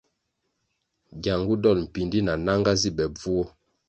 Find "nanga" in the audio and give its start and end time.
2.45-2.71